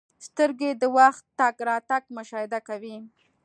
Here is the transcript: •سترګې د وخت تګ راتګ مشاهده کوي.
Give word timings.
•سترګې 0.27 0.71
د 0.81 0.83
وخت 0.97 1.23
تګ 1.39 1.55
راتګ 1.67 2.03
مشاهده 2.17 2.59
کوي. 2.67 2.95